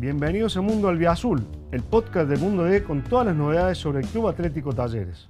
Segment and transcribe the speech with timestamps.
[0.00, 4.06] Bienvenidos a Mundo Albiazul, el podcast de Mundo D con todas las novedades sobre el
[4.06, 5.28] Club Atlético Talleres.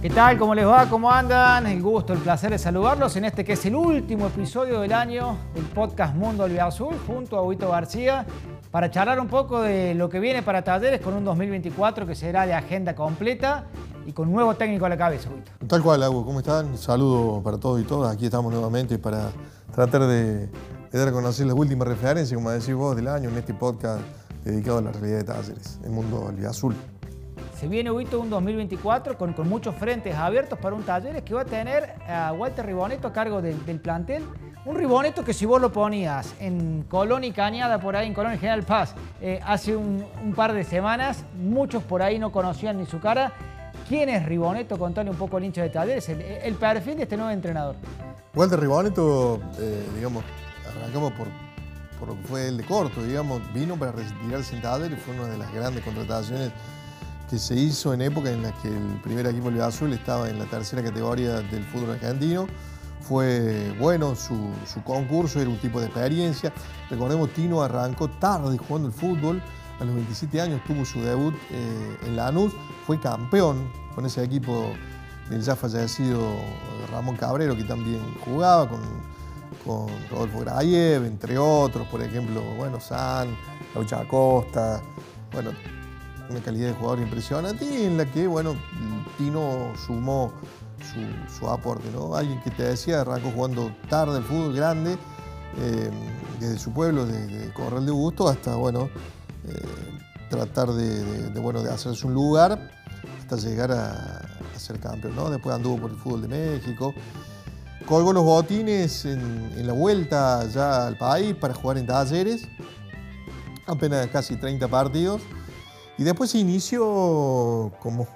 [0.00, 0.38] ¿Qué tal?
[0.38, 0.88] ¿Cómo les va?
[0.88, 1.66] ¿Cómo andan?
[1.66, 5.36] El gusto, el placer de saludarlos en este que es el último episodio del año
[5.54, 8.24] del podcast Mundo Albiazul junto a Huito García
[8.72, 12.46] para charlar un poco de lo que viene para Talleres con un 2024 que será
[12.46, 13.66] de agenda completa
[14.06, 15.52] y con un nuevo técnico a la cabeza, Huito.
[15.68, 16.66] Tal cual, Agua, ¿cómo están?
[16.68, 18.12] Un saludo para todos y todas.
[18.14, 19.30] Aquí estamos nuevamente para
[19.74, 23.36] tratar de, de dar a conocer las últimas referencias, como decís vos, del año en
[23.36, 24.00] este podcast
[24.42, 26.74] dedicado a la realidad de Talleres, el mundo albiazul.
[27.60, 31.42] Se viene Huito un 2024 con, con, muchos frentes abiertos para un Talleres que va
[31.42, 34.24] a tener a Walter Riboneto a cargo del, del plantel.
[34.64, 38.34] Un Riboneto que si vos lo ponías en Colón y Cañada, por ahí en Colón
[38.34, 40.04] y General Paz, eh, hace un,
[40.36, 43.32] par de semanas, muchos por ahí no conocían ni su cara.
[43.88, 44.78] ¿Quién es Riboneto?
[44.78, 47.74] Contale un poco al hincha de Talleres, el, el perfil de este nuevo entrenador.
[48.34, 50.22] Walter Riboneto, eh, digamos,
[50.68, 51.26] arrancamos por,
[51.98, 55.26] por lo que fue el de corto, digamos, vino para retirarse en Talleres, fue una
[55.26, 56.52] de las grandes contrataciones
[57.28, 60.38] que se hizo en época en la que el primer equipo del Azul estaba en
[60.38, 62.46] la tercera categoría del fútbol argentino.
[63.02, 66.52] Fue bueno su, su, concurso, era un tipo de experiencia.
[66.88, 69.42] Recordemos, Tino arrancó tarde jugando el fútbol.
[69.80, 72.52] A los 27 años tuvo su debut eh, en Lanús.
[72.86, 74.72] Fue campeón con ese equipo
[75.28, 76.20] del ya fallecido
[76.90, 78.80] Ramón Cabrero, que también jugaba con,
[79.64, 83.36] con Rodolfo Grayev, entre otros, por ejemplo, bueno, San,
[83.74, 84.82] Laucha Acosta.
[85.32, 85.50] Bueno,
[86.28, 88.54] una calidad de jugador impresionante y en la que, bueno,
[89.18, 90.32] Tino sumó
[91.38, 92.14] su, aporte, ¿no?
[92.14, 94.96] Alguien que te decía, arrancó jugando tarde el fútbol grande,
[95.58, 95.90] eh,
[96.40, 98.88] desde su pueblo, desde Corral de Gusto, hasta, bueno,
[99.48, 99.54] eh,
[100.30, 102.70] tratar de, de, bueno, hacerse un lugar
[103.18, 105.30] hasta llegar a, a, ser campeón, ¿no?
[105.30, 106.94] Después anduvo por el fútbol de México,
[107.86, 109.20] colgó los botines en,
[109.56, 112.48] en la vuelta ya al país para jugar en talleres,
[113.66, 115.22] apenas casi 30 partidos,
[115.98, 118.06] y después se inició como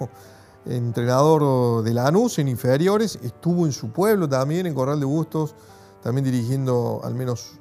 [0.68, 5.54] entrenador de Lanús en inferiores, estuvo en su pueblo también, en Corral de Bustos,
[6.02, 7.58] también dirigiendo al menos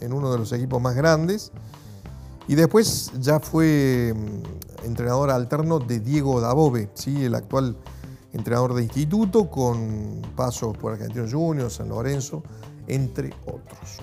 [0.00, 1.52] en, uno de los equipos más grandes.
[2.46, 7.24] Y después ya fue mm, entrenador alterno de Diego Dabove, ¿sí?
[7.24, 7.76] el actual
[8.32, 12.42] entrenador de instituto, con pasos por Argentinos Juniors, San Lorenzo,
[12.86, 13.98] entre otros.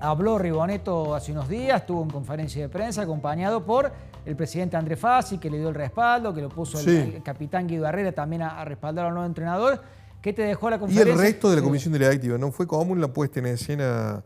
[0.00, 3.92] Habló Riboneto hace unos días, estuvo en conferencia de prensa acompañado por
[4.24, 6.90] el presidente André Fassi, que le dio el respaldo, que lo puso sí.
[6.90, 9.82] el, el, capitán Guido Herrera también a, a, respaldar al nuevo entrenador.
[10.22, 11.12] ¿Qué te dejó la conferencia?
[11.12, 12.38] Y el resto de la comisión directiva.
[12.38, 14.24] No fue común la puesta en escena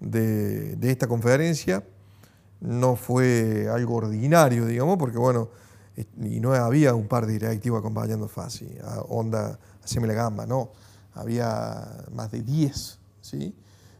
[0.00, 1.82] de, de esta conferencia.
[2.60, 5.48] No fue algo ordinario, digamos, porque bueno,
[5.96, 10.46] y no había un par de directivos acompañando a Fassi, a Onda, haceme la gamba,
[10.46, 10.70] no.
[11.14, 13.54] Había más de 10, ¿sí?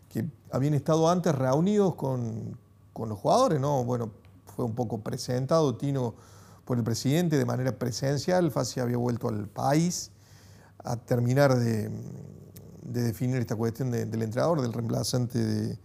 [0.09, 2.57] que habían estado antes reunidos con,
[2.93, 3.85] con, los jugadores, ¿no?
[3.85, 4.11] Bueno,
[4.59, 6.17] fue un poco presentado Tino
[6.65, 10.11] por el presidente de manera presencial, Fassi había vuelto al país
[10.79, 11.89] a terminar de,
[12.83, 15.79] de definir esta cuestión de, del entrenador, del reemplazante de,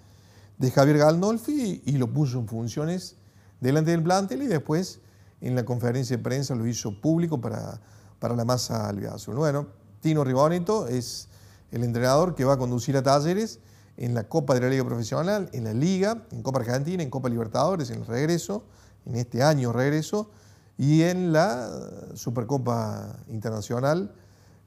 [0.57, 3.15] de Javier Galdolfi y, y lo puso en funciones
[3.61, 5.01] delante del plantel y después
[5.39, 7.79] en la conferencia de prensa lo hizo público para,
[8.17, 9.35] para la masa albiazul.
[9.35, 9.67] Bueno,
[10.01, 11.27] Tino Ribonito es
[11.69, 13.59] el entrenador que va a conducir a Talleres
[13.97, 17.29] en la Copa de la Liga Profesional, en la Liga, en Copa Argentina, en Copa
[17.29, 18.65] Libertadores, en el regreso,
[19.05, 20.31] en este año regreso,
[20.77, 21.69] y en la
[22.15, 24.11] Supercopa Internacional,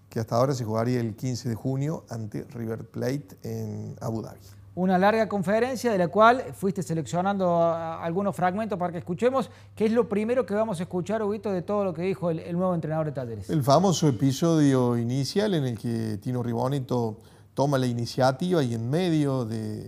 [0.08, 4.38] que hasta ahora se jugaría el 15 de junio ante River Plate en Abu Dhabi.
[4.76, 9.92] Una larga conferencia de la cual fuiste seleccionando algunos fragmentos para que escuchemos, ¿Qué es
[9.92, 12.74] lo primero que vamos a escuchar, Huguito, de todo lo que dijo el, el nuevo
[12.74, 13.48] entrenador de Talleres.
[13.48, 17.16] El famoso episodio inicial en el que Tino Ribonito
[17.56, 19.84] toma la iniciativa y en medio de,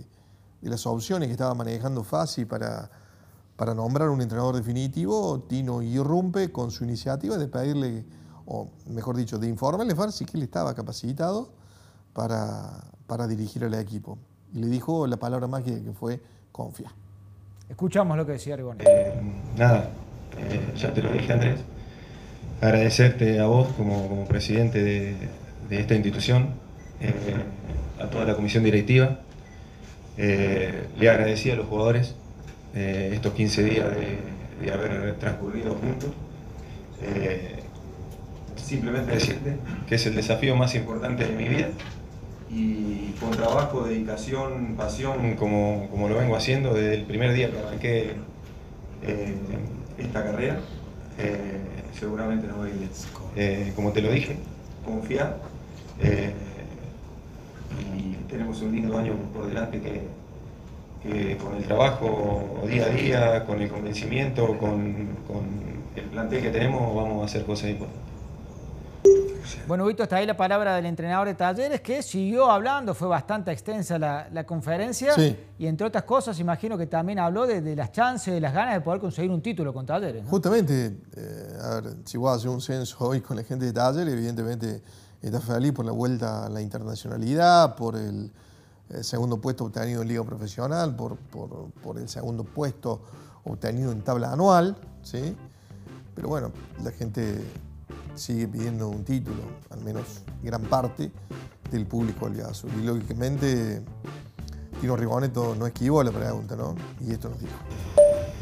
[0.59, 2.89] de las opciones que estaba manejando Fassi para,
[3.55, 8.05] para nombrar un entrenador definitivo, Tino irrumpe con su iniciativa de pedirle,
[8.47, 11.51] o mejor dicho, de informarle a Fassi que él estaba capacitado
[12.11, 14.17] para, para dirigir al equipo.
[14.51, 16.19] Y le dijo la palabra mágica que fue
[16.51, 16.91] confía.
[17.69, 18.77] Escuchamos lo que decía Arigón.
[18.79, 19.21] Eh,
[19.55, 19.91] nada,
[20.39, 21.59] eh, ya te lo dije Andrés,
[22.61, 25.29] agradecerte a vos como, como presidente de,
[25.69, 26.67] de esta institución,
[27.01, 27.13] eh,
[28.01, 29.19] a toda la comisión directiva.
[30.17, 32.15] Eh, le agradecí a los jugadores
[32.75, 34.17] eh, estos 15 días de,
[34.65, 36.09] de haber transcurrido juntos.
[38.55, 39.55] simplemente decirte
[39.87, 41.69] que es el desafío más importante de mi vida
[42.51, 47.57] y con trabajo, dedicación, pasión, como, como lo vengo haciendo desde el primer día que
[47.59, 48.13] arranqué
[49.97, 50.59] esta carrera,
[51.97, 52.75] seguramente nos va a ir
[53.35, 53.73] bien.
[53.73, 54.35] como te lo dije,
[54.85, 55.37] confía.
[57.79, 60.07] Y tenemos un lindo año por delante que,
[61.03, 65.45] que con el trabajo día a día, con el convencimiento, con, con
[65.95, 68.09] el plantel que tenemos, vamos a hacer cosas importantes.
[69.67, 73.51] Bueno, Vito, está ahí la palabra del entrenador de Talleres que siguió hablando, fue bastante
[73.51, 75.13] extensa la, conferencia
[75.57, 78.81] y entre otras cosas imagino que también habló de, las chances, de las ganas de
[78.81, 80.23] poder conseguir un título con Talleres.
[80.27, 83.73] Justamente, eh, a ver, si voy a hacer un censo hoy con la gente de
[83.73, 84.81] Talleres, evidentemente
[85.21, 88.31] está feliz por la vuelta a la internacionalidad, por el,
[89.01, 91.17] segundo puesto obtenido en Liga Profesional, por,
[91.97, 93.01] el segundo puesto
[93.43, 95.35] obtenido en tabla anual, ¿sí?
[96.15, 96.51] Pero bueno,
[96.83, 97.39] la gente
[98.15, 101.11] sigue pidiendo un título, al menos gran parte
[101.71, 102.71] del público azul.
[102.79, 103.81] Y lógicamente,
[104.81, 106.75] Tino Riboneto no esquivó la pregunta, ¿no?
[107.05, 107.53] Y esto nos dijo.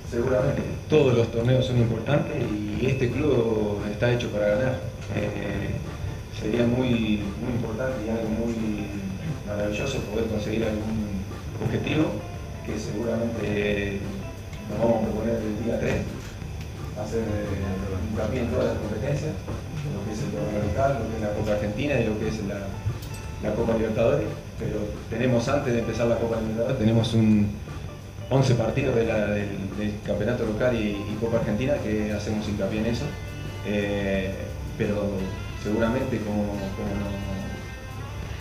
[0.09, 4.79] Seguramente todos los torneos son importantes y este club está hecho para ganar.
[5.15, 5.75] Eh,
[6.39, 8.56] sería muy, muy importante y algo muy
[9.48, 11.24] maravilloso poder conseguir algún
[11.63, 12.06] objetivo
[12.66, 14.00] que seguramente
[14.69, 16.18] nos vamos a proponer el día 3
[17.01, 19.31] hacer eh, hincapié en todas las competencias,
[19.94, 22.28] lo que es el torneo local, lo que es la Copa Argentina y lo que
[22.28, 24.28] es la, Copa Libertadores.
[24.60, 24.80] Pero
[25.10, 27.50] tenemos antes de empezar la Copa Libertadores, tenemos un
[28.30, 29.10] 11 partidos del,
[30.06, 33.06] campeonato local y, Copa Argentina que hacemos hincapié en eso.
[33.66, 34.31] Eh,
[34.78, 35.10] pero
[35.63, 36.54] seguramente como,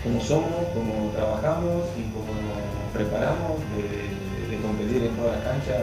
[0.03, 5.79] como, somos, como trabajamos y como nos preparamos de, competir en todas las canchas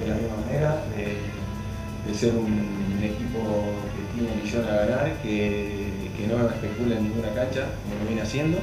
[0.00, 2.74] de la misma manera, de ser un
[3.04, 3.38] equipo
[3.94, 5.92] que tiene visión a ganar, que,
[6.28, 8.58] no especula en ninguna cancha, como lo viene haciendo,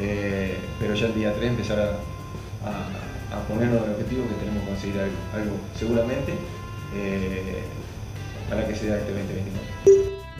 [0.00, 1.98] eh, pero ya el día 3 empezar a,
[3.46, 6.32] ponernos el objetivo que tenemos que conseguir algo, seguramente,
[6.94, 7.62] eh,
[8.50, 9.97] para que sea este 2024.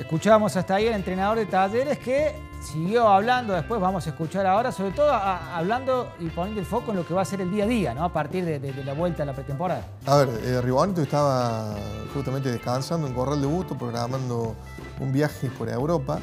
[0.09, 4.73] Escuchábamos hasta ahí el entrenador de Talleres que siguió hablando, después vamos a escuchar ahora,
[4.73, 7.65] sobre todo hablando y poniendo el foco en lo que va a ser el día
[7.65, 8.05] a día, ¿no?
[8.05, 9.83] A partir de, la vuelta a la pretemporada.
[10.07, 11.77] A ver, eh, estaba
[12.15, 14.57] justamente descansando en Corral de Busto, programando
[14.99, 16.21] un viaje por Europa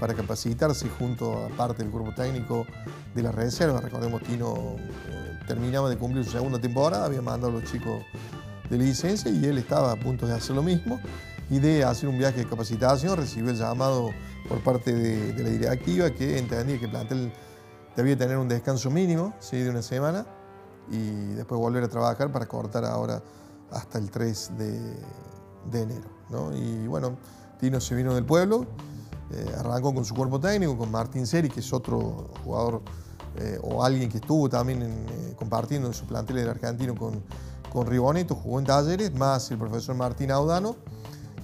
[0.00, 2.66] para capacitarse junto a parte del cuerpo técnico
[3.14, 3.80] de la reserva.
[3.80, 4.74] Recordemos, Tino
[5.10, 8.02] eh, terminaba de cumplir su segunda temporada, había mandado a los chicos
[8.68, 11.00] de licencia y él estaba a punto de hacer lo mismo
[11.50, 14.10] y de hacer un viaje de capacitación, recibió el llamado
[14.48, 17.32] por parte de, la directiva que entendía que el plantel
[17.96, 19.58] debía tener un descanso mínimo ¿sí?
[19.58, 20.26] de una semana
[20.90, 23.22] y después volver a trabajar para cortar ahora
[23.70, 26.08] hasta el 3 de, enero.
[26.54, 27.16] Y bueno,
[27.58, 28.66] Tino se vino del pueblo,
[29.30, 32.82] eh, arrancó con su cuerpo técnico, con Martín Seri, que es otro jugador
[33.36, 37.22] eh, o alguien que estuvo también eh, compartiendo en su plantel del argentino con,
[37.70, 40.76] con Riboneto, jugó en talleres, más el profesor Martín Audano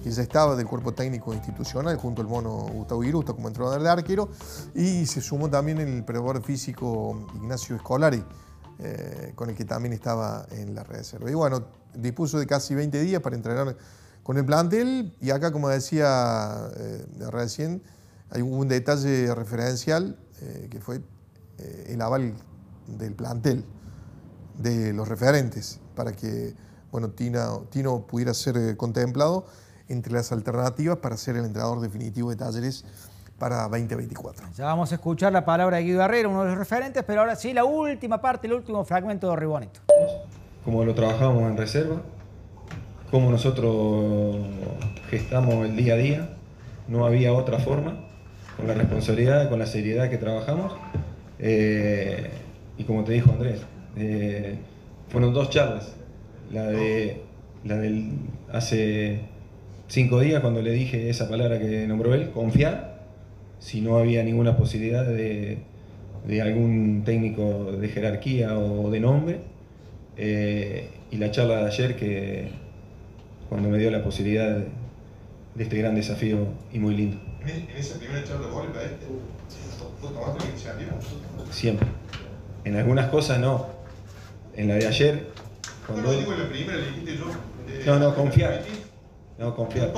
[0.05, 3.89] que ya estaba del cuerpo técnico institucional, junto al mono Gustavo Irusta como entrenador de
[3.89, 4.29] arquero,
[4.75, 8.23] y se sumó también el preparador físico Ignacio Escolari,
[8.77, 11.31] eh, con el que también estaba en la reserva.
[11.31, 11.65] Y bueno,
[11.95, 13.75] dispuso de casi 20 días para entrenar
[14.21, 17.81] con el plantel, y acá, como decía eh, recién,
[18.29, 21.01] hay un detalle referencial eh, que fue
[21.87, 22.35] el aval
[22.85, 23.65] del plantel,
[24.59, 26.53] de los referentes, para que
[26.91, 29.47] bueno, Tino pudiera ser contemplado
[29.89, 32.85] entre las alternativas para ser el entrenador definitivo de Talleres
[33.37, 34.47] para 2024.
[34.55, 37.35] Ya vamos a escuchar la palabra de Guido Herrera, uno de los referentes, pero ahora
[37.35, 39.81] sí la última parte, el último fragmento de Ribonito.
[40.63, 42.01] Como lo trabajamos en reserva,
[43.11, 44.37] como nosotros
[45.09, 46.29] gestamos el día a día,
[46.87, 47.99] no había otra forma,
[48.57, 50.73] con la responsabilidad, con la seriedad que trabajamos.
[51.39, 52.31] Eh,
[52.77, 53.61] y como te dijo Andrés,
[53.95, 54.57] eh,
[55.09, 55.93] fueron dos charlas,
[56.51, 57.21] la de
[57.63, 58.13] la del
[58.51, 59.21] hace
[59.87, 63.03] cinco días cuando le dije esa palabra que nombró él, confiar,
[63.59, 65.59] si no había ninguna posibilidad de,
[66.41, 69.39] algún técnico de jerarquía o de nombre.
[70.17, 72.49] Eh, y la charla de ayer que
[73.49, 74.67] cuando me dio la posibilidad de,
[75.57, 77.17] este gran desafío y muy lindo.
[77.45, 78.65] ¿En esa primera charla vos
[80.01, 80.91] ¿Vos tomaste la iniciativa?
[81.51, 81.87] Siempre.
[82.65, 83.67] En algunas cosas no.
[84.55, 85.27] En la de ayer...
[85.87, 87.25] Cuando no, digo en la primera, le dijiste yo...
[87.85, 88.61] no, no, confiar.
[89.37, 89.91] No, confiar.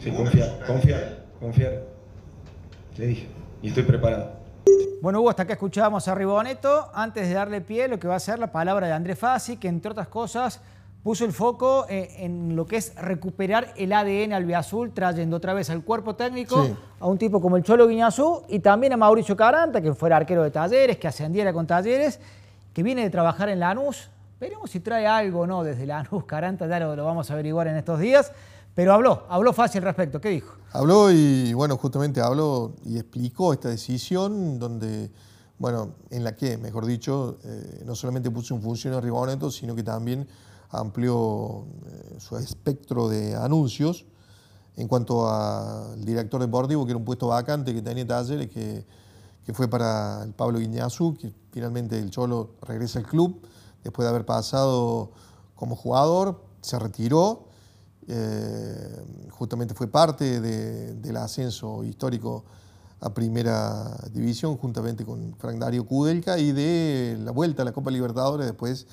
[0.00, 1.82] Sí, confiar, confiar, confiar.
[2.96, 3.26] Le dije.
[3.62, 4.32] Y estoy preparado.
[5.00, 6.88] Bueno, Hugo, hasta acá escuchábamos a Riboneto.
[6.94, 9.66] Antes de darle pie, lo que va a ser la palabra de André Fassi, que
[9.66, 10.60] entre otras cosas
[11.02, 15.68] puso el foco eh, en lo que es recuperar el ADN albiazul, trayendo otra vez
[15.70, 19.80] al cuerpo técnico a un tipo como el Cholo Guiñazú y también a Mauricio Caranta,
[19.80, 22.20] que fuera arquero de Talleres, que ascendiera con Talleres,
[22.72, 24.08] que viene de trabajar en Lanús,
[24.42, 28.00] Veremos si trae algo no desde Lanús, Caranta, ya lo, vamos a averiguar en estos
[28.00, 28.32] días.
[28.74, 30.20] Pero habló, habló fácil al respecto.
[30.20, 30.56] ¿Qué dijo?
[30.72, 35.12] Habló y, bueno, justamente habló y explicó esta decisión donde,
[35.58, 39.76] bueno, en la que, mejor dicho, eh, no solamente puso en función a Riboneto, sino
[39.76, 40.26] que también
[40.70, 44.06] amplió eh, su espectro de anuncios
[44.74, 48.84] en cuanto al director deportivo, que era un puesto vacante que tenía Talleres, que,
[49.46, 53.40] que fue para el Pablo Guiñazú, que finalmente el Cholo regresa al club
[53.82, 55.10] después de haber pasado
[55.54, 57.48] como jugador, se retiró,
[58.08, 62.44] eh, justamente fue parte del ascenso histórico
[63.00, 67.90] a Primera División, juntamente con Frank Dario Kudelka, y de la vuelta a la Copa
[67.90, 68.86] Libertadores después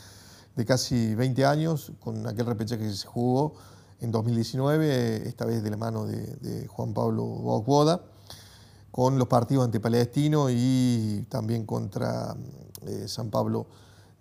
[0.55, 3.53] de casi 20 años, con aquel repechaje que se jugó
[4.01, 8.01] en 2019, esta vez de la mano de, Juan Pablo Bocboda,
[8.91, 12.35] con los partidos ante Palestino y también contra
[12.87, 13.67] eh, San Pablo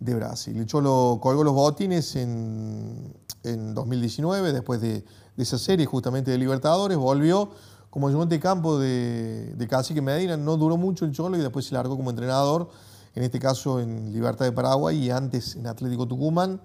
[0.01, 0.57] de Brasil.
[0.57, 5.05] El Cholo colgó los botines en, 2019, después de,
[5.37, 7.51] esa serie justamente de Libertadores, volvió
[7.91, 11.65] como ayudante de campo de, de Cacique Medina, no duró mucho el Cholo y después
[11.65, 12.69] se largó como entrenador,
[13.15, 16.61] en este caso en Libertad de Paraguay y antes en Atlético Tucumán.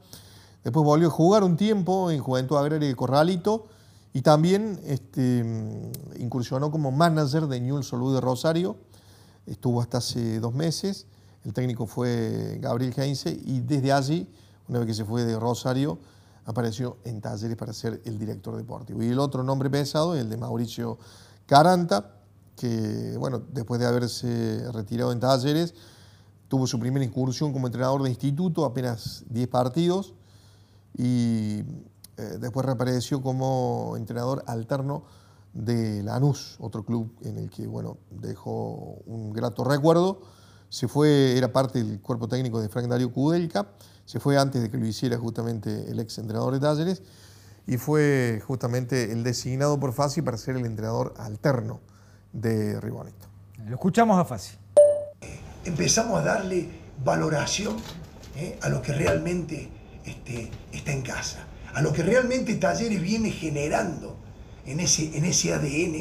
[0.63, 3.67] Después volvió a jugar un tiempo en Juventud Agraria de Corralito
[4.13, 5.43] y también este,
[6.17, 8.77] incursionó como manager de Newell's Solú de Rosario.
[9.45, 11.07] Estuvo hasta hace dos meses.
[11.43, 14.29] El técnico fue Gabriel Heinze y desde allí,
[14.67, 15.99] una vez que se fue de Rosario,
[16.45, 19.03] apareció en Talleres para ser el director deportivo.
[19.03, 20.97] Y el otro nombre pesado, el de Mauricio
[21.45, 22.15] Caranta,
[22.55, 25.73] que bueno, después de haberse retirado en Talleres,
[26.47, 30.13] tuvo su primera incursión como entrenador de instituto, apenas 10 partidos,
[30.95, 31.59] y
[32.17, 35.03] eh, después reapareció como entrenador alterno
[35.53, 40.21] de Lanús, otro club en el que bueno, dejó un grato recuerdo
[40.73, 43.67] se fue, era parte del cuerpo técnico de Frank Dario Kudelka,
[44.05, 47.03] se fue antes de que lo hiciera justamente el ex entrenador de Talleres
[47.67, 51.79] y fue justamente el designado por Fassi para ser el entrenador alterno
[52.31, 53.27] de Ribonito.
[53.67, 54.57] Lo escuchamos a Fassi.
[55.63, 56.67] Empezamos a darle
[57.05, 57.75] valoración
[58.35, 59.69] eh, a lo que realmente
[60.03, 64.17] este, está en casa, a lo que realmente Talleres viene generando
[64.65, 65.95] en ese, en ese ADN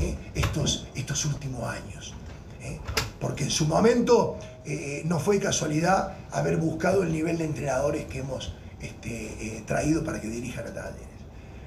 [0.00, 2.12] eh, estos, estos últimos años.
[2.60, 2.80] Eh
[3.20, 8.18] porque en su momento eh, no fue casualidad haber buscado el nivel de entrenadores que
[8.18, 11.06] hemos este, eh, traído para que dirijan a Talleres.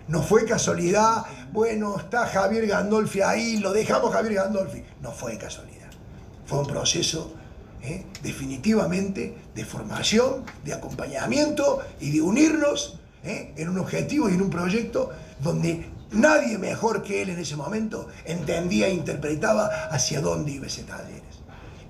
[0.07, 4.83] No fue casualidad, bueno, está Javier Gandolfi ahí, lo dejamos Javier Gandolfi.
[5.01, 5.89] No fue casualidad.
[6.45, 7.33] Fue un proceso
[7.83, 14.49] eh, definitivamente de formación, de acompañamiento y de unirnos en un objetivo y en un
[14.49, 15.09] proyecto
[15.41, 20.83] donde nadie mejor que él en ese momento entendía e interpretaba hacia dónde iba ese
[20.83, 21.23] Talleres.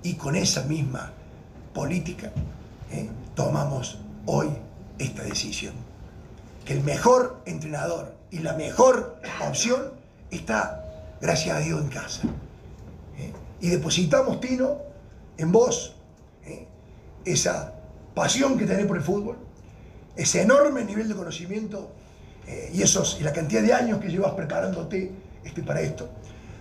[0.02, 1.12] Y con esa misma
[1.74, 2.32] política
[2.90, 3.08] ¿eh?
[3.34, 4.48] tomamos hoy
[4.98, 5.74] esta decisión.
[6.64, 9.92] Que el mejor entrenador y la mejor opción
[10.30, 10.84] está,
[11.20, 12.22] gracias a Dios, en casa.
[13.18, 13.32] ¿eh?
[13.60, 14.78] Y depositamos, Tino,
[15.36, 15.94] en vos,
[16.44, 16.66] ¿eh?
[17.24, 17.74] esa
[18.14, 19.36] pasión que tenés por el fútbol,
[20.16, 21.90] ese enorme nivel de conocimiento
[22.72, 25.12] y, esos, y la cantidad de años que llevas preparándote
[25.44, 26.08] este, para esto.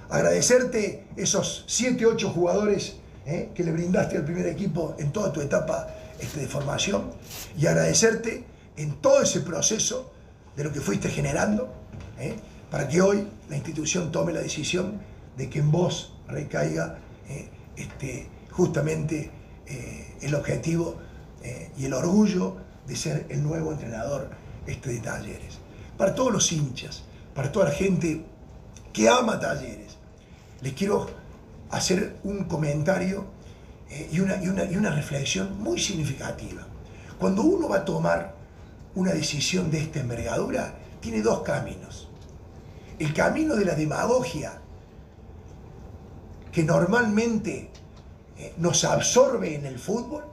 [0.09, 2.95] Agradecerte esos 7, 8 jugadores
[3.25, 3.49] ¿eh?
[3.53, 5.87] que le brindaste al primer equipo en toda tu etapa
[6.19, 7.11] este, de formación
[7.57, 8.43] y agradecerte
[8.77, 10.11] en todo ese proceso
[10.55, 11.71] de lo que fuiste generando
[12.19, 12.35] ¿eh?
[12.71, 14.99] para que hoy la institución tome la decisión
[15.37, 16.97] de que en vos recaiga
[17.29, 17.49] ¿eh?
[17.75, 19.31] este, justamente
[20.21, 20.97] el objetivo
[21.77, 22.55] y el orgullo
[22.87, 24.31] de ser el nuevo entrenador
[24.65, 25.59] este, de Talleres.
[25.99, 27.03] Para todos los hinchas,
[27.35, 28.23] para toda la gente
[28.93, 29.97] que ama Talleres,
[30.61, 31.09] les quiero
[31.71, 33.25] hacer un comentario
[33.89, 36.65] eh, y, una, y, una, y una reflexión muy significativa.
[37.19, 38.33] Cuando uno va a tomar
[38.95, 42.07] una decisión de esta envergadura, tiene dos caminos.
[42.97, 44.53] El camino de la demagogia,
[46.53, 47.71] que normalmente
[48.37, 50.23] eh, nos absorbe en el fútbol,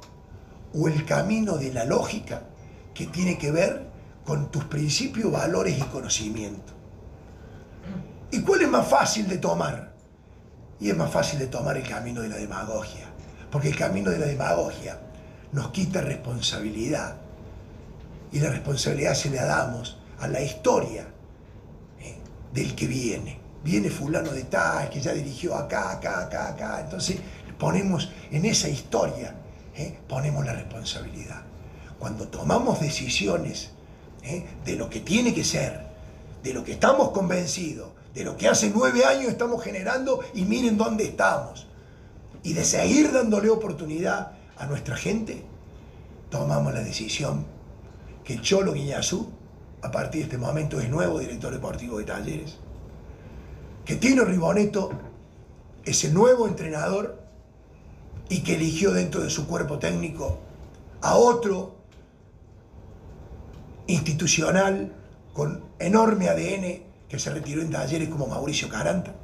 [0.74, 2.44] o el camino de la lógica,
[2.94, 3.95] que tiene que ver
[4.26, 6.72] con tus principios, valores y conocimiento.
[8.32, 9.92] ¿Y cuál es más fácil de tomar?
[10.80, 13.06] Y es más fácil de tomar el camino de la demagogia,
[13.50, 14.98] porque el camino de la demagogia
[15.52, 17.16] nos quita responsabilidad.
[18.32, 21.06] Y la responsabilidad se la damos a la historia
[22.00, 22.16] ¿eh?
[22.52, 23.38] del que viene.
[23.62, 26.80] Viene fulano de tal, que ya dirigió acá, acá, acá, acá.
[26.80, 27.18] Entonces
[27.58, 29.34] ponemos en esa historia,
[29.76, 29.98] ¿eh?
[30.08, 31.42] ponemos la responsabilidad.
[31.98, 33.75] Cuando tomamos decisiones
[34.26, 34.44] ¿eh?
[34.64, 35.86] de lo que tiene que ser,
[36.42, 40.76] de lo que estamos convencidos, de lo que hace nueve años estamos generando y miren
[40.76, 41.66] dónde estamos.
[42.42, 45.42] Y de seguir dándole oportunidad a nuestra gente,
[46.30, 47.44] tomamos la decisión
[48.24, 49.28] que Cholo Guiñazú
[49.82, 52.56] a partir de este momento es nuevo director deportivo de Talleres,
[53.84, 54.90] que Tino Riboneto
[55.84, 57.22] es el nuevo entrenador
[58.28, 60.38] y que eligió dentro de su cuerpo técnico
[61.00, 61.75] a otro
[63.86, 64.92] institucional
[65.32, 69.14] con enorme ADN que se retiró en talleres como Mauricio Caranta.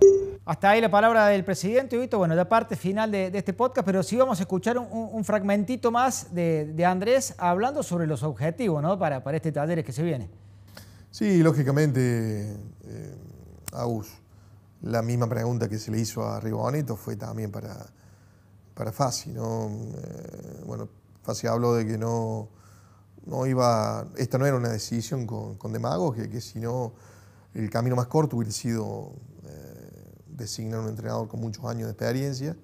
[0.44, 2.18] Hasta ahí la palabra del presidente, Vito.
[2.18, 6.34] Bueno, la parte final de, este podcast, pero sí vamos a escuchar un, fragmentito más
[6.34, 8.98] de, Andrés hablando sobre los objetivos ¿no?
[8.98, 10.28] para, para este taller que se viene.
[11.10, 13.14] Sí, lógicamente, eh,
[13.72, 14.08] Agus,
[14.82, 17.86] la misma pregunta que se le hizo a Ribonito fue también para,
[18.74, 19.30] para Fassi.
[19.30, 19.68] ¿no?
[19.68, 20.88] Eh, bueno,
[21.22, 22.48] Fassi habló de que no,
[23.26, 26.92] no iba, esta no era una decisión con, con demagogia, que si no
[27.54, 29.12] el camino más corto hubiera sido
[29.44, 32.56] eh, designar un entrenador con muchos años de experiencia.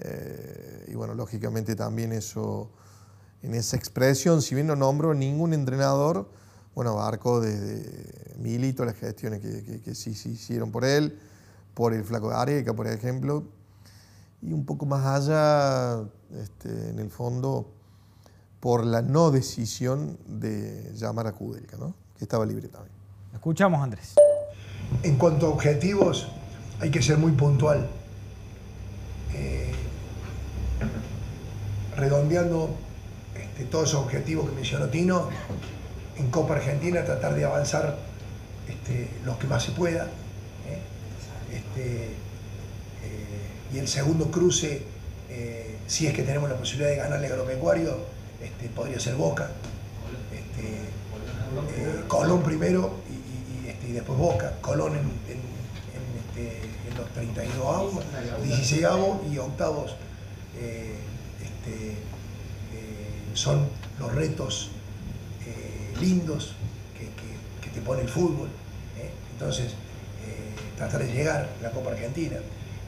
[0.00, 2.70] Eh, y bueno, lógicamente también eso,
[3.42, 6.28] en esa expresión, si bien no nombro ningún entrenador,
[6.74, 11.18] bueno, abarcó desde Milito las gestiones que, que, sí se hicieron por él,
[11.74, 13.44] por el Flaco de Areca, por ejemplo,
[14.40, 16.08] y un poco más allá,
[16.40, 17.72] este, en el fondo,
[18.60, 21.94] por la no decisión de llamar a Kudelka, ¿no?
[22.16, 22.92] que estaba libre también.
[23.32, 24.14] Escuchamos, Andrés.
[25.02, 26.28] En cuanto a objetivos,
[26.80, 27.88] hay que ser muy puntual.
[29.34, 29.72] Eh,
[31.96, 32.70] redondeando
[33.36, 35.28] este, todos esos objetivos que mencionó Tino,
[36.16, 37.96] en Copa Argentina tratar de avanzar
[38.68, 40.04] este, los que más se pueda.
[40.04, 40.80] ¿eh?
[41.52, 44.82] Este, eh, y el segundo cruce,
[45.86, 47.96] si es que tenemos la posibilidad de ganarle a Agropecuario,
[48.42, 49.50] este, podría ser Boca.
[52.08, 52.92] Colón primero
[53.88, 55.10] y después Boca, Colón en,
[56.36, 56.60] este,
[56.96, 58.04] los 32 avos,
[58.42, 59.94] 16 avos y octavos
[60.60, 60.94] eh,
[61.40, 61.94] este, eh,
[63.34, 63.66] son
[63.98, 64.70] los retos
[65.46, 66.54] eh, lindos
[66.98, 67.08] que,
[67.70, 68.48] te pone el fútbol.
[69.32, 69.72] Entonces,
[70.76, 72.38] tratar de llegar a la Copa Argentina.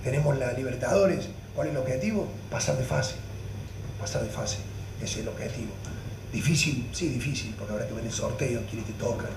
[0.02, 1.28] Tenemos la Libertadores.
[1.54, 2.26] ¿Cuál es el objetivo?
[2.50, 3.14] Pasar de fase.
[4.00, 4.56] Pasar de fase.
[5.02, 5.72] Ese es el objetivo.
[6.32, 9.30] Difícil, sí, difícil, porque habrá que ver el sorteo, quiénes te tocan.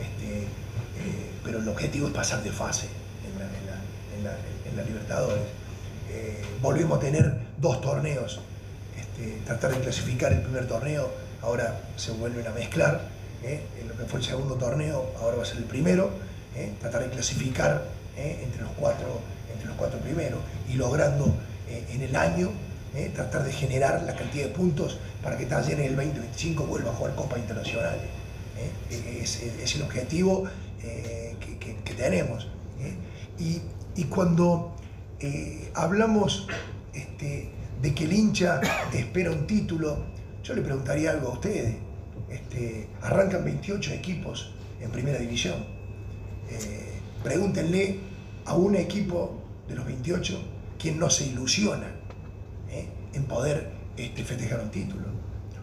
[0.00, 2.88] Este, eh, pero el objetivo es pasar de fase
[4.16, 5.44] en la, Libertadores.
[6.10, 8.40] Eh, volvimos a tener dos torneos,
[8.98, 11.10] este, tratar de clasificar el primer torneo,
[11.42, 13.02] ahora se vuelven a mezclar,
[13.42, 16.10] eh, en lo que fue el segundo torneo, ahora va a ser el primero,
[16.80, 17.84] tratar de clasificar
[18.16, 19.20] entre, los cuatro,
[19.52, 21.34] entre los cuatro primeros y logrando
[21.68, 22.50] en el año
[23.14, 26.94] tratar de generar la cantidad de puntos para que Taller en el 2025 vuelva a
[26.94, 27.96] jugar Copa Internacional.
[28.90, 30.44] Es, es, el objetivo
[30.82, 32.48] eh, que, tenemos.
[32.80, 33.62] ¿eh?
[33.96, 34.74] Y, cuando
[35.20, 36.46] eh, hablamos
[36.92, 37.50] este,
[37.80, 38.60] de que el hincha
[38.92, 40.04] espera un título,
[40.42, 41.76] yo le preguntaría algo a ustedes.
[42.28, 45.64] Este, arrancan 28 equipos en primera división.
[47.22, 48.00] pregúntenle
[48.44, 50.40] a un equipo de los 28
[50.78, 52.01] quien no se ilusiona
[53.12, 55.04] en poder este, festejar un título.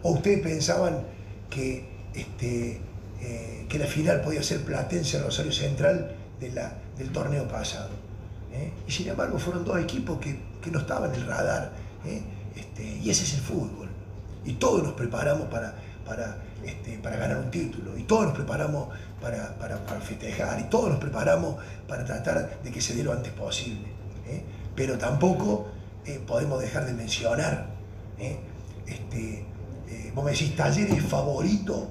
[0.02, 1.02] ¿O ustedes pensaban
[1.48, 2.80] que este,
[3.20, 7.90] eh, que la final podía ser Platense Rosario Central del torneo pasado.
[8.52, 8.72] ¿eh?
[8.86, 11.72] Y sin embargo fueron dos equipos que, que no estaban en el radar.
[12.06, 12.22] ¿eh?
[12.56, 13.88] Este, y ese es el fútbol.
[14.44, 15.74] Y todos nos preparamos para,
[16.06, 17.96] para, este, para ganar un título.
[17.98, 18.88] Y todos nos preparamos
[19.20, 20.58] para, para, para, festejar.
[20.58, 23.88] Y todos nos preparamos para tratar de que se dé lo antes posible.
[24.74, 25.68] Pero tampoco
[26.26, 27.70] podemos dejar de mencionar.
[28.86, 29.44] Este,
[30.14, 31.88] vos me decís, Talleres favorito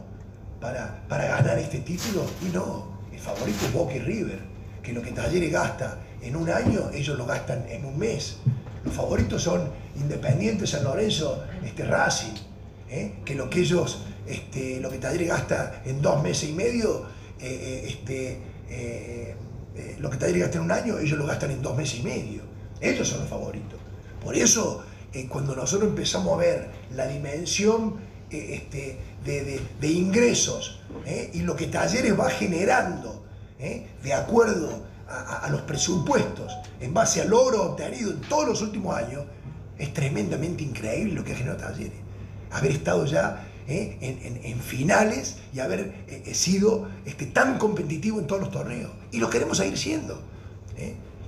[0.60, 2.26] para, para ganar este título.
[2.42, 4.40] Y no, el favorito es Boca River,
[4.84, 8.38] que lo que Talleres gasta en un año, ellos lo gastan en un mes.
[8.84, 12.34] Los favoritos son Independiente, San Lorenzo, este Racing,
[12.90, 13.16] ¿eh?
[13.26, 17.06] que lo que ellos, este, lo que Talleres gasta en dos meses y medio,
[17.40, 17.86] eh,
[18.70, 19.36] eh,
[19.76, 22.04] este, lo que Talleres gasta en un año, ellos lo gastan en dos meses y
[22.04, 22.44] medio.
[22.80, 23.79] Ellos son los favoritos.
[24.24, 24.84] Por eso,
[25.30, 27.96] cuando nosotros empezamos a ver la dimensión
[28.30, 31.32] este, de, ingresos ¿eh?
[31.34, 33.24] y lo que Talleres va generando
[33.60, 33.88] ¿eh?
[34.04, 39.24] de acuerdo a, los presupuestos en base al logro obtenido en todos los últimos años,
[39.80, 41.98] es tremendamente increíble lo que ha generado Talleres.
[42.52, 43.98] Haber estado ya ¿eh?
[44.44, 45.94] en, finales y haber
[46.34, 48.92] sido este, tan competitivo en todos los torneos.
[49.12, 50.22] Y lo queremos seguir siendo.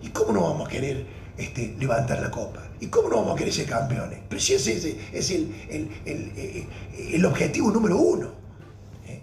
[0.03, 1.05] ¿Y cómo no vamos a querer
[1.37, 2.61] este, levantar la copa?
[2.79, 4.19] ¿Y cómo no vamos a querer ser campeones?
[4.27, 6.67] Pero si ese, es el,
[7.13, 8.31] el, objetivo número uno.
[9.07, 9.21] ¿eh?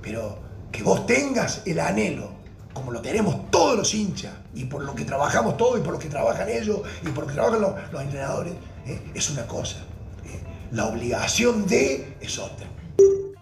[0.00, 0.38] Pero
[0.70, 2.30] que vos tengas el anhelo,
[2.72, 5.98] como lo tenemos todos los hinchas, y por lo que trabajamos todos, y por lo
[5.98, 8.52] que trabajan ellos, y por lo que trabajan los, entrenadores,
[8.86, 9.00] ¿eh?
[9.14, 9.78] es una cosa.
[10.24, 10.40] ¿eh?
[10.72, 12.66] La obligación de es otra.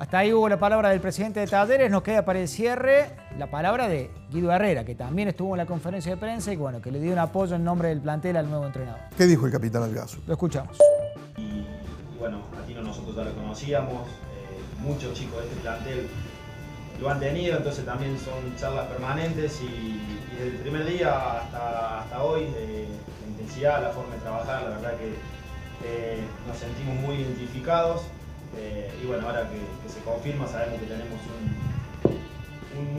[0.05, 1.91] Hasta ahí hubo la palabra del presidente de Talleres.
[1.91, 3.07] Nos queda para el cierre
[3.39, 6.83] la palabra de Guido Herrera, que también estuvo en la conferencia de prensa y bueno,
[6.83, 9.01] que le dio un apoyo en nombre del plantel al nuevo entrenador.
[9.17, 10.23] ¿Qué dijo el capitán Albiazul?
[10.27, 10.77] Lo escuchamos.
[11.39, 11.67] Y, y
[12.19, 16.07] bueno, a Tino nosotros ya lo conocíamos, eh, muchos chicos de este plantel
[17.01, 22.01] lo han tenido, entonces también son charlas permanentes y, y desde el primer día hasta,
[22.01, 22.89] hasta hoy, eh,
[23.23, 25.15] la intensidad, la forma de trabajar, la verdad que
[25.87, 28.03] eh, nos sentimos muy identificados
[28.59, 31.75] eh, y bueno, ahora que, se confirma sabemos que tenemos un,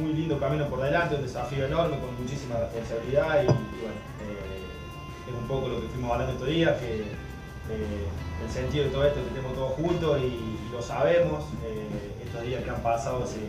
[0.02, 5.34] muy lindo camino por delante, un desafío enorme con muchísima responsabilidad y, bueno, eh, es
[5.34, 8.08] un poco lo que fuimos hablando estos días, que eh,
[8.44, 11.46] el sentido de todo esto es que estemos todos juntos y, lo sabemos,
[12.26, 13.40] estos días que han pasado se,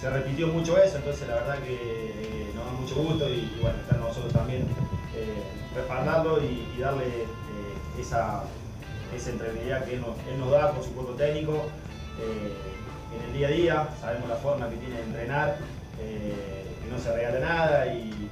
[0.00, 3.98] se repitió mucho eso, entonces la verdad que nos da mucho gusto y, bueno, estar
[3.98, 4.66] nosotros también
[5.74, 7.26] respaldarlo y, darle
[7.98, 8.44] esa,
[9.14, 11.66] esa entreabilidad que él nos, él nos da con su cuerpo técnico
[12.20, 12.52] eh,
[13.14, 15.56] en el día a día, sabemos la forma que tiene de entrenar,
[16.00, 18.30] eh, que no se regala nada y,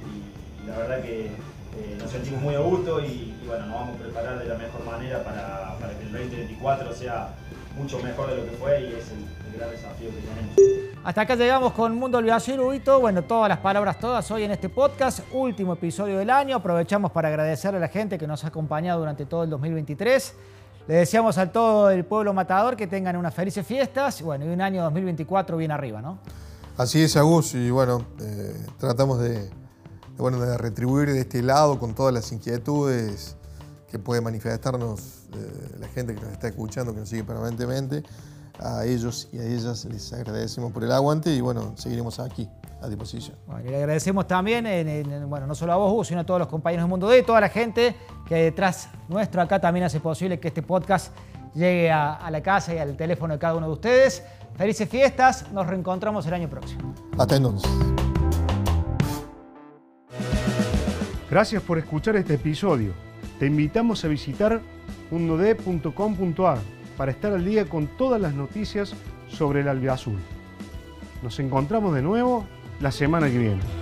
[0.67, 4.39] la verdad que eh, nos sentimos muy a gusto y, bueno, nos vamos a preparar
[4.39, 7.29] de la mejor manera para, que el 2024 sea
[7.77, 10.97] mucho mejor de lo que fue y es el, gran desafío que tenemos.
[11.03, 12.99] Hasta acá llegamos con Mundo Olvidacil, Huguito.
[12.99, 16.57] Bueno, todas las palabras todas hoy en este podcast, último episodio del año.
[16.57, 20.35] Aprovechamos para agradecer a la gente que nos ha acompañado durante todo el 2023.
[20.87, 24.61] Le deseamos a todo el pueblo matador que tengan unas felices fiestas bueno, y un
[24.61, 26.19] año 2024 bien arriba, ¿no?
[26.77, 29.49] Así es, Agus, y bueno, eh, tratamos de,
[30.17, 33.35] bueno, de retribuir de este lado con todas las inquietudes
[33.91, 38.03] que puede manifestarnos eh, la gente que nos está escuchando, que nos sigue permanentemente.
[38.59, 42.49] A ellos y a ellas les agradecemos por el aguante y bueno, seguiremos aquí
[42.81, 43.35] a disposición.
[43.45, 46.25] Bueno, y le agradecemos también, en- en- bueno, no solo a vos, Hugo, sino a
[46.25, 47.95] todos los compañeros del Mundo D, toda la gente
[48.27, 51.13] que detrás nuestro acá también hace posible que este podcast
[51.53, 54.23] llegue a, a la casa y al teléfono de cada uno de ustedes.
[54.55, 56.93] Felices fiestas, nos reencontramos el año próximo.
[57.17, 57.69] Hasta entonces.
[61.29, 62.93] Gracias por escuchar este episodio.
[63.39, 64.61] Te invitamos a visitar
[65.11, 66.57] mundod.com.ar
[66.97, 68.93] para estar al día con todas las noticias
[69.29, 70.17] sobre el albiazul.
[71.23, 72.45] Nos encontramos de nuevo
[72.81, 73.76] la semana que viene.